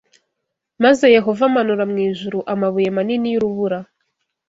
[0.83, 3.79] Maze Yehova amanura mu ijuru amabuye manini y’urubura